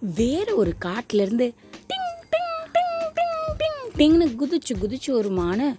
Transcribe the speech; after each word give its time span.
வேற 0.00 0.54
ஒரு 0.54 0.74
காட்டுல 0.84 1.20
இருந்து 1.20 1.54
டிங் 1.88 2.12
டிங் 2.32 2.70
டிங் 2.72 3.12
டிங் 3.16 3.58
டிங் 3.58 3.96
டிங்னு 3.96 4.36
குதிச்சு 4.40 4.76
குதிச்சு 4.76 5.10
ஒரு 5.10 5.28
மானை 5.28 5.78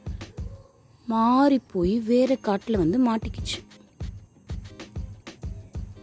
மாறி 1.05 1.59
போய் 1.71 1.99
வேற 1.99 2.37
காட்டுல 2.43 2.77
வந்து 2.77 3.11
மாட்டிக்கிச்சு. 3.11 3.59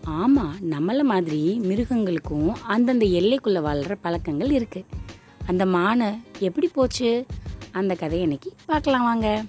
ஆமா 0.06 0.50
நம்மள 0.70 1.02
மாதிரி 1.02 1.58
மிருகங்களுக்கும் 1.58 2.62
அந்தந்த 2.62 3.06
எல்லைக்குள்ள 3.06 3.60
வாழ்ற 3.60 3.96
பழக்கங்கள் 4.00 4.50
இருக்கு. 4.50 4.84
அந்த 5.46 5.66
மானை 5.66 6.18
எப்படி 6.38 6.66
போச்சு? 6.68 7.26
அந்த 7.72 7.94
கதையை 7.94 8.22
இன்னைக்கு 8.22 8.52
பார்க்கலாம் 8.66 9.02
வாங்க. 9.02 9.44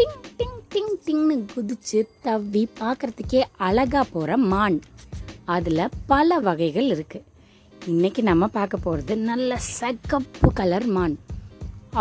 டிங் 0.00 0.20
டிங் 0.38 0.60
டிங் 0.72 0.94
டிங்னு 1.06 1.34
குதிச்சு 1.52 1.98
தவ்வி 2.24 2.62
பார்க்கறதுக்கே 2.78 3.40
அழகாக 3.66 4.04
போகிற 4.12 4.36
மான். 4.52 4.76
அதில் 5.54 5.82
பல 6.10 6.38
வகைகள் 6.46 6.88
இருக்குது 6.94 7.26
இன்றைக்கி 7.92 8.22
நம்ம 8.28 8.46
பார்க்க 8.46 8.76
போகிறது 8.76 9.14
நல்ல 9.30 9.58
சகப்பு 9.78 10.48
கலர் 10.60 10.86
மான். 10.96 11.16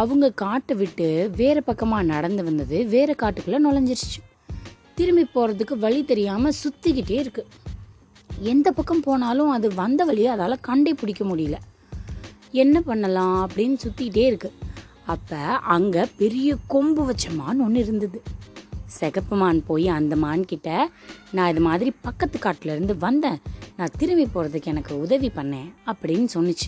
அவங்க 0.02 0.30
காட்டை 0.44 0.75
விட்டு 0.81 1.08
வேறு 1.41 1.63
பக்கமாக 1.63 2.08
நடந்து 2.12 2.44
வந்தது 2.44 2.80
வேறு 2.94 3.16
காட்டுக்குள்ளே 3.23 3.59
நுழைஞ்சிருச்சு. 3.66 4.22
திரும்பி 5.00 5.25
போகிறதுக்கு 5.36 5.77
வழி 5.86 6.02
தெரியாமல் 6.13 6.58
சுற்றிக்கிட்டே 6.61 7.20
இருக்குது 7.25 7.52
எந்த 8.53 8.67
பக்கம் 8.80 9.05
போனாலும் 9.09 9.53
அது 9.58 9.70
வந்த 9.81 10.03
வழியை 10.11 10.31
அதால் 10.36 10.66
கண்டே 10.70 10.94
பிடிக்க 10.94 11.25
முடியல. 11.25 11.59
என்ன 12.63 12.81
பண்ணலாம் 12.81 13.38
அப்படின்னு 13.47 13.78
சுற்றிக்கிட்டே 13.86 14.28
இருக்குது 14.31 14.59
அப்ப 15.14 15.38
அங்க 15.76 15.98
பெரிய 16.22 16.50
கொம்பு 16.74 17.04
வச்ச 17.06 17.32
மான் 17.40 17.64
ஒன்று 17.66 17.80
இருந்தது. 17.86 18.20
சிகப்பு 18.98 19.36
மான் 19.42 19.60
போய் 19.70 19.88
அந்த 19.96 20.16
மான் 20.24 20.44
கிட்ட 20.52 20.70
நான் 21.36 21.52
இது 21.54 21.62
மாதிரி 21.68 21.90
பக்கத்து 22.08 22.38
காட்டுல 22.40 22.74
இருந்து 22.76 22.94
வந்தேன். 23.06 23.40
நான் 23.78 23.96
திரும்பி 23.98 24.26
போறதுக்கு 24.34 24.72
எனக்கு 24.74 24.94
உதவி 25.06 25.30
பண்ணேன் 25.36 25.70
அப்படின்னு 25.92 26.28
சொன்னுச்சு. 26.36 26.68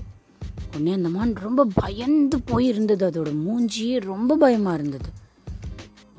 உடனே 0.71 0.91
அந்த 0.97 1.09
மான் 1.15 1.33
ரொம்ப 1.47 1.65
பயந்து 1.81 2.37
போய் 2.49 2.67
இருந்தது. 2.67 3.03
அதோட 3.09 3.31
மூஞ்சியே 3.45 3.97
ரொம்ப 4.11 4.37
பயமாக 4.43 4.77
இருந்தது. 4.79 5.09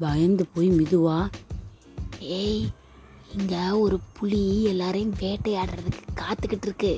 பயந்து 0.05 0.45
போய் 0.55 0.69
மெதுவா 0.79 1.19
ஏய் 2.39 2.65
இங்கே 3.37 3.63
ஒரு 3.85 3.97
புலி 4.17 4.43
எல்லாரையும் 4.73 5.15
வேட்டையாடுறதுக்கு 5.21 6.03
காத்துக்கிட்டு 6.23 6.67
இருக்கு. 6.69 6.93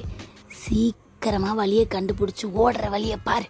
சீக்கிரமாக 0.62 1.58
வழியை 1.60 1.84
கண்டுபிடிச்சி 1.94 2.46
ஓடுற 2.62 2.90
வழியை 2.94 3.18
பாரு. 3.28 3.46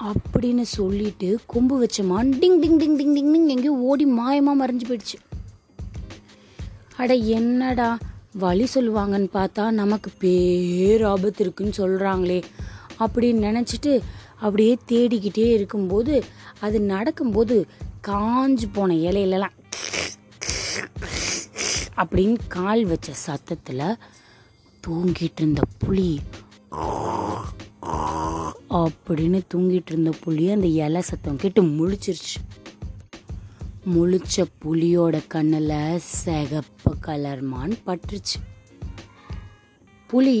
அப்படின்னு 0.00 0.62
சொல்லிட்டு 0.62 1.38
கொம்பு 1.46 1.78
வச்ச 1.78 2.02
மான் 2.02 2.30
டிங் 2.32 2.58
டிங் 2.62 2.78
டிங் 2.80 2.98
டிங் 2.98 3.14
டிங் 3.14 3.32
டிங் 3.34 3.48
எங்கேயோ 3.48 3.72
ஓடி 3.72 4.04
மாயமாக 4.04 4.60
மறைஞ்சு 4.60 4.86
போயிடுச்சு. 4.88 5.18
அட 6.96 7.14
என்னடா 7.14 7.98
வழி 8.34 8.66
சொல்லுவாங்கன்னு 8.74 9.28
பார்த்தா 9.32 9.70
நமக்கு 9.70 10.10
பேராபத்து 10.20 11.40
இருக்குன்னு 11.40 11.72
சொல்கிறாங்களே 11.76 12.42
அப்படின்னு 13.00 13.46
நினச்சிட்டு 13.50 14.00
அப்படியே 14.40 14.78
தேடிக்கிட்டே 14.88 15.52
இருக்கும்போது 15.52 16.24
அது 16.60 16.80
நடக்கும்போது 16.80 17.66
காஞ்சு 18.08 18.66
போன 18.72 18.94
இலையிலலாம் 18.94 19.54
அப்படின்னு 21.96 22.36
கால் 22.48 22.84
வச்ச 22.84 23.12
சத்தத்தில் 23.12 23.98
தூங்கிட்டு 24.86 25.40
இருந்த 25.40 25.60
புலி 25.78 26.20
அப்படின்னு 28.78 29.38
தூங்கிட்டு 29.52 29.90
இருந்த 29.92 30.12
புலி 30.24 30.44
அந்த 30.54 30.68
இலை 30.84 31.02
சத்தம் 31.08 31.40
கேட்டு 31.42 31.62
முழிச்சிருச்சு. 31.76 32.38
முழிச்ச 33.94 34.44
புலியோட 34.62 35.16
கண்ணில் 35.32 36.00
சிகப்பு 36.14 36.92
கலர் 37.06 37.42
மான் 37.52 37.74
பட்டுருச்சு. 37.86 38.38
புலி 40.10 40.38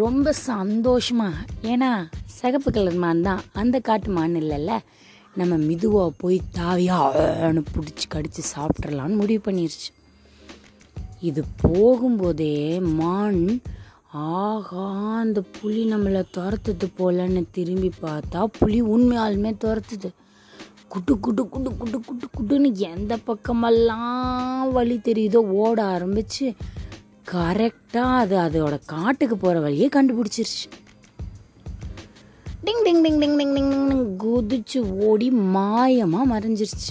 ரொம்ப 0.00 0.32
சந்தோஷமாக 0.32 1.46
ஏன்னா 1.72 1.90
சிகப்பு 2.38 2.70
கலர் 2.70 2.98
மான் 3.04 3.22
தான் 3.22 3.40
அந்த 3.52 3.76
காட்டு 3.88 4.10
மான் 4.16 4.36
இல்லைல்ல 4.42 4.74
நம்ம 5.40 5.56
மிதுவாக 5.68 6.10
போய் 6.22 6.38
தாவியான்னு 6.58 7.62
பிடிச்சி 7.74 8.06
கடித்து 8.08 8.42
சாப்பிட்றலான்னு 8.54 9.20
முடிவு 9.22 9.42
பண்ணிருச்சு. 9.46 9.90
இது 11.28 11.42
போகும்போதே 11.62 12.54
மான் 13.00 13.42
ஆகா 14.12 15.16
அந்த 15.18 15.42
புலி 15.60 15.92
நம்மளை 15.92 16.22
துரத்துது 16.36 16.88
போலன்னு 16.98 17.44
திரும்பி 17.50 17.90
பார்த்தா 18.02 18.44
புலி 18.44 18.82
உண்மையாலுமே 18.82 19.54
துரத்துது. 19.64 20.10
குட்டு 20.88 21.20
குட்டு 21.20 21.48
குட்டு 21.48 21.76
குட்டு 21.76 22.00
குட்டு 22.00 22.28
குட்டுன்னு 22.38 22.72
எந்த 22.72 23.16
பக்கமெல்லாம் 23.16 24.72
வழி 24.72 24.96
தெரியுதோ 24.96 25.36
ஓட 25.36 25.82
ஆரம்பிச்சு 25.82 26.54
கரெக்டாக 27.30 28.14
அது 28.14 28.36
அதோட 28.36 28.80
காட்டுக்கு 28.86 29.36
போகிற 29.36 29.60
வழியே 29.60 29.88
கண்டுபிடிச்சிருச்சு. 29.88 30.66
டிங் 32.64 32.82
டிங் 32.84 33.00
டிங் 33.04 33.18
டிங் 33.18 33.36
டிங் 33.38 33.54
டிங் 33.54 33.88
டிங் 33.90 34.16
குதிச்சு 34.18 34.78
ஓடி 34.78 35.30
மாயமாக 35.30 36.30
மறைஞ்சிருச்சு. 36.30 36.90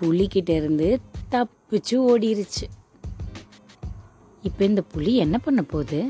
புலிக்கிட்டேருந்து 0.00 0.96
தப்பிச்சு 1.30 1.90
ஓடிருச்சு. 1.90 2.66
இப்போ 4.48 4.62
இந்த 4.70 4.82
புலி 4.92 5.12
என்ன 5.24 5.36
பண்ண 5.38 5.60
போகுது? 5.72 6.00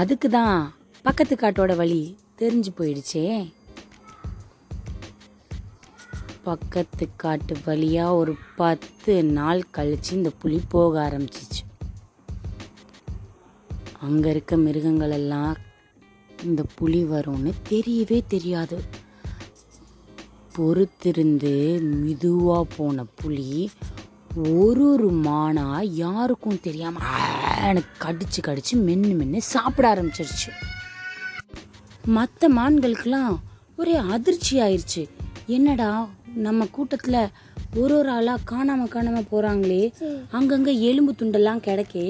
அதுக்கு 0.00 0.28
தான் 0.38 0.58
பக்கத்து 1.06 1.34
காட்டோட 1.34 1.72
வழி 1.80 2.00
தெரிஞ்சு 2.40 2.70
போயிடுச்சே. 2.78 3.26
பக்கத்து 6.48 7.04
காட்டு 7.22 7.54
வழியாக 7.66 8.18
ஒரு 8.20 8.32
பத்து 8.60 9.12
நாள் 9.38 9.60
கழிச்சு 9.76 10.12
இந்த 10.20 10.30
புலி 10.42 10.58
போக 10.74 10.94
ஆரம்பிச்சிச்சு. 11.08 11.62
அங்கே 14.06 14.30
இருக்க 14.30 14.56
மிருகங்கள் 14.66 15.14
எல்லாம் 15.18 15.52
இந்த 16.48 16.62
புலி 16.78 17.02
வரும்னு 17.12 17.52
தெரியவே 17.70 18.18
தெரியாது. 18.34 18.78
பொறுத்திருந்து 20.56 21.52
மெதுவாக 22.00 22.64
போன 22.76 23.04
புலி 23.20 23.52
ஒரு 24.36 24.84
ஒரு 24.92 25.08
மானா 25.24 25.64
யாருக்கும் 25.94 26.60
தெரியாம 26.66 27.00
எனக்கு 27.70 27.92
கடிச்சு 28.04 28.40
கடிச்சு 28.46 28.74
மென்னு 28.86 29.10
மென்னு 29.18 29.40
சாப்பிட 29.54 29.86
ஆரம்பிச்சிருச்சு. 29.94 30.50
மற்ற 32.16 32.48
மான்களுக்கெல்லாம் 32.58 33.34
ஒரே 33.76 33.94
அதிர்ச்சி 34.14 34.54
ஆயிடுச்சு 34.60 35.02
என்னடா 35.56 35.90
நம்ம 36.46 36.66
கூட்டத்தில் 36.76 37.20
ஒரு 37.76 37.94
ஒரு 37.98 38.10
ஆளாக 38.10 38.46
காணாமல் 38.52 38.92
காணாமல் 38.94 39.28
போகிறாங்களே 39.32 39.82
அங்கங்கே 40.30 40.74
எலும்பு 40.80 41.14
துண்டெல்லாம் 41.20 41.64
கிடைக்கே. 41.68 42.08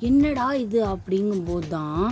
என்னடா 0.00 0.48
இது 0.64 0.80
அப்படிங்கும்போது 0.94 1.68
தான் 1.68 2.06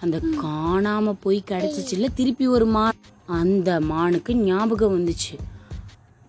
அந்த 0.00 0.16
காணாமல் 0.46 1.20
போய் 1.20 1.48
கிடைச்சிச்சுல 1.50 2.14
திருப்பி 2.14 2.46
ஒரு 2.46 2.66
மான். 2.66 2.98
அந்த 3.26 3.80
மானுக்கு 3.92 4.34
ஞாபகம் 4.34 4.96
வந்துச்சு. 4.98 5.36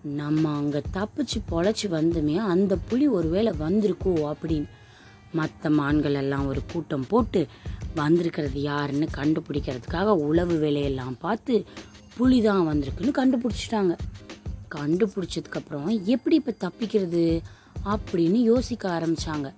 நம்ம 0.02 0.56
அங்க 0.56 0.82
தப்பிச்சு 0.92 1.42
பொழைச்சி 1.50 1.88
வந்தோமே 1.90 2.36
அந்த 2.36 2.76
புலி 2.88 3.08
ஒருவேளை 3.08 3.52
வந்திருக்கோ 3.60 4.34
அப்படின்னு. 4.34 4.68
மற்ற 5.32 5.70
மான்கள் 5.70 6.14
எல்லாம் 6.14 6.46
ஒரு 6.46 6.60
கூட்டம் 6.72 7.06
போட்டு 7.08 7.46
வந்திருக்கிறது 7.94 8.62
யாருன்னு 8.62 9.08
கண்டுபிடிக்கிறதுக்காக 9.14 10.06
உளவு 10.06 10.58
வேலையெல்லாம் 10.58 11.16
பார்த்து 11.20 11.64
புலி 12.16 12.42
தான் 12.42 12.68
வந்திருக்குன்னு 12.68 13.18
கண்டுபிடிச்சிட்டாங்க. 13.18 13.96
கண்டுபிடிச்சதுக்கப்புறம் 14.74 16.04
எப்படி 16.04 16.36
இப்போ 16.36 16.54
தப்பிக்கிறது 16.60 17.40
அப்படின்னு 17.84 18.36
யோசிக்க 18.36 18.98
ஆரம்பித்தாங்க 18.98 19.52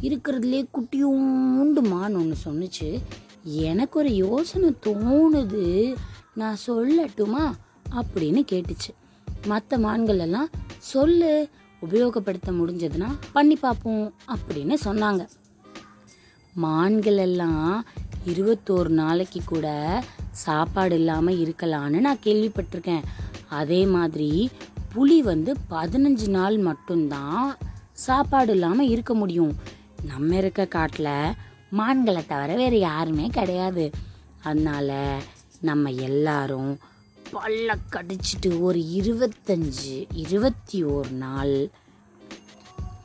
இருக்கிறதுலே 0.00 0.66
குட்டியூண்டு 0.74 1.88
மான் 1.88 2.14
ஒன்று 2.14 2.36
சொன்னுச்சு. 2.44 3.00
எனக்கு 3.44 3.98
ஒரு 3.98 4.14
யோசனை 4.14 4.74
தோணுது. 4.82 5.94
நான் 6.34 6.56
சொல்லட்டுமா? 6.66 7.52
அப்படின்னு 7.90 8.44
கேட்டுச்சு. 8.52 8.97
மற்ற 9.46 9.78
மான்கள் 9.78 10.18
எல்லாம் 10.18 10.48
சொல்லு 10.78 11.48
உபயோகப்படுத்த 11.86 12.48
முடிஞ்சதுன்னா 12.48 13.16
பண்ணி 13.32 13.56
பார்ப்போம் 13.56 14.14
அப்படின்னு 14.34 14.74
சொன்னாங்க. 14.84 15.28
மான்கள் 16.54 17.16
எல்லாம் 17.16 17.84
இருபத்தோரு 18.26 18.88
நாளைக்கு 18.88 19.40
கூட 19.44 20.02
சாப்பாடு 20.30 20.94
இல்லாமல் 20.94 21.38
இருக்கலான்னு 21.38 22.00
நான் 22.00 22.24
கேள்விப்பட்டிருக்கேன். 22.24 23.02
அதே 23.48 23.86
மாதிரி 23.86 24.50
புலி 24.92 25.22
வந்து 25.22 25.54
பதினஞ்சு 25.70 26.28
நாள் 26.28 26.58
மட்டும்தான் 26.58 27.56
சாப்பாடு 27.92 28.52
இல்லாமல் 28.52 28.88
இருக்க 28.88 29.14
முடியும். 29.14 29.54
நம்ம 30.02 30.36
இருக்க 30.36 30.66
காட்டில் 30.66 31.34
மான்களை 31.70 32.26
தவிர 32.26 32.54
வேறு 32.54 32.78
யாருமே 32.78 33.26
கிடையாது. 33.26 33.90
அதனால 34.42 35.18
நம்ம 35.60 35.90
எல்லாரும் 35.90 36.78
பல்ல 37.32 37.74
கடிச்சிட்டு 37.90 38.60
ஒரு 38.60 38.78
இருபத்தஞ்சு 38.78 40.06
இருபத்தி 40.12 40.84
ஒரு 40.84 41.10
நாள். 41.10 41.70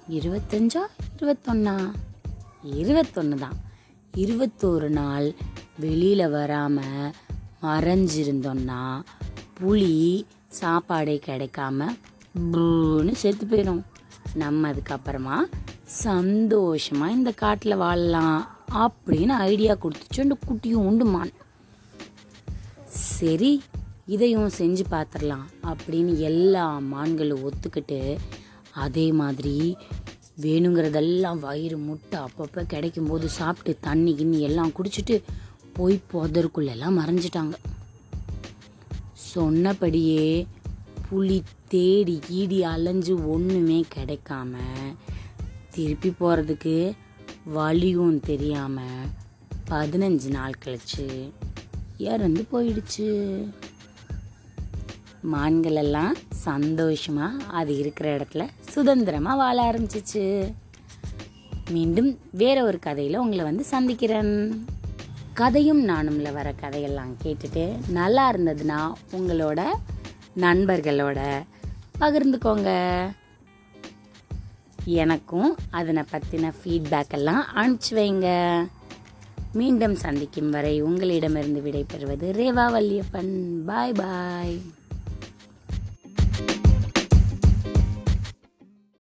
இருபத்தஞ்சா 0.09 0.83
இருபத்தொன்னா? 1.19 1.91
இருபத்தொன்று 2.63 3.37
தான். 3.37 3.57
இருபத்தோரு 4.17 4.89
நாள் 4.89 5.33
வெளியில் 5.79 6.29
வராமல் 6.29 7.13
மறைஞ்சிருந்தோன்னா 7.61 9.01
புளி 9.59 10.25
சாப்பாடே 10.47 11.21
கிடைக்காம 11.25 11.87
ப்ளூன்னு 12.51 13.11
செத்து 13.11 13.45
போயிடும் 13.45 13.81
நம்ம 14.33 14.71
அதுக்கப்புறமா 14.71 15.37
சந்தோஷமாக 15.83 17.11
இந்த 17.11 17.31
காட்டில் 17.31 17.75
வாழலாம் 17.75 18.47
அப்படின்னு 18.73 19.33
ஐடியா 19.49 19.73
கொடுத்துச்சு 19.73 20.21
அந்த 20.21 20.37
குட்டியும் 20.47 20.85
உண்டுமான். 20.89 21.33
சரி 22.87 23.61
இதையும் 24.05 24.49
செஞ்சு 24.57 24.83
பார்த்துடலாம் 24.91 25.45
அப்படின்னு 25.63 26.17
எல்லா 26.29 26.63
மான்களும் 26.93 27.43
ஒத்துக்கிட்டு 27.49 28.17
அதே 28.71 29.11
மாதிரி 29.11 29.77
வேணுங்கிறதெல்லாம் 30.41 31.39
வயிறு 31.39 31.77
முட்டை 31.77 32.19
அப்பப்போ 32.19 32.61
கிடைக்கும் 32.63 33.07
போது 33.07 33.29
சாப்பிட்டு 33.29 33.73
தண்ணி 33.81 34.13
கிண்ணி 34.15 34.39
எல்லாம் 34.39 34.71
குடிச்சிட்டு 34.71 35.21
போய் 35.73 35.97
புதருக்குள்ளெல்லாம் 36.13 36.97
மறைஞ்சிட்டாங்க. 36.99 37.55
சொன்னபடியே 39.13 40.45
புலி 41.09 41.43
தேடி 41.67 42.19
கீடி 42.29 42.59
அலைஞ்சு 42.73 43.29
ஒன்றுமே 43.29 43.83
கிடைக்காம 43.95 44.55
திருப்பி 45.71 46.09
போகிறதுக்கு 46.09 46.75
வழியும் 47.43 48.19
தெரியாமல் 48.19 49.09
பதினஞ்சு 49.69 50.29
நாள் 50.29 50.61
கழிச்சு 50.65 51.07
இறந்து 51.97 52.45
போயிடுச்சு. 52.51 53.07
மான்கள் 55.23 55.75
எல்லாம் 55.75 56.15
சந்தோஷமா 56.45 57.27
அது 57.49 57.77
இருக்கிற 57.77 58.17
இடத்துல 58.17 58.47
சுதந்திரமா 58.67 59.35
வாழ 59.35 59.71
ஆரம்பிச்சிச்சு. 59.71 60.53
மீண்டும் 61.69 62.19
வேற 62.31 62.65
ஒரு 62.65 62.79
கதையில 62.85 63.17
உங்களை 63.17 63.43
வந்து 63.43 63.63
சந்திக்கிறேன். 63.63 64.65
கதையும் 65.33 65.87
நானும்ல 65.87 66.33
வர 66.33 66.51
கதையெல்லாம் 66.51 67.15
கேட்டுட்டு 67.23 67.89
நல்லா 67.89 68.31
இருந்ததுன்னா 68.31 68.93
உங்களோட 69.11 69.61
நண்பர்களோட 70.37 71.19
பகிர்ந்துக்கோங்க. 71.99 72.69
எனக்கும் 74.85 75.55
அதனை 75.69 76.03
பற்றின 76.11 76.53
ஃபீட்பேக் 76.63 77.09
எல்லாம் 77.09 77.45
அனுப்பிச்சு 77.55 77.91
வைங்க. 77.91 78.27
மீண்டும் 79.53 79.95
சந்திக்கும் 79.95 80.49
வரை 80.49 80.81
உங்களிடமிருந்து 80.81 81.61
விடைபெறுவது 81.61 82.27
ரேவா 82.39 82.65
வல்லியப்பன் 82.75 83.35
பாய் 83.65 83.91
பாய் 83.91 84.61